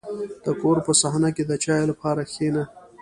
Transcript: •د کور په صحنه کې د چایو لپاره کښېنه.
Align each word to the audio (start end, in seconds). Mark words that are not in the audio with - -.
•د 0.45 0.47
کور 0.61 0.77
په 0.85 0.91
صحنه 1.01 1.29
کې 1.35 1.43
د 1.45 1.51
چایو 1.63 1.89
لپاره 1.91 2.21
کښېنه. 2.29 2.63